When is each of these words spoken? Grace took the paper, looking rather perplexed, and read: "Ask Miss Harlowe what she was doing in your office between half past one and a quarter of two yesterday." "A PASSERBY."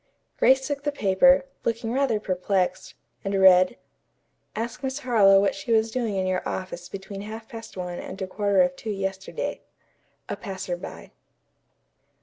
Grace 0.39 0.65
took 0.67 0.81
the 0.83 0.91
paper, 0.91 1.45
looking 1.63 1.91
rather 1.93 2.19
perplexed, 2.19 2.95
and 3.23 3.35
read: 3.39 3.77
"Ask 4.55 4.81
Miss 4.81 4.97
Harlowe 4.97 5.39
what 5.39 5.53
she 5.53 5.71
was 5.71 5.91
doing 5.91 6.15
in 6.15 6.25
your 6.25 6.41
office 6.43 6.89
between 6.89 7.21
half 7.21 7.47
past 7.47 7.77
one 7.77 7.99
and 7.99 8.19
a 8.19 8.25
quarter 8.25 8.63
of 8.63 8.75
two 8.75 8.89
yesterday." 8.89 9.61
"A 10.27 10.35
PASSERBY." 10.35 11.11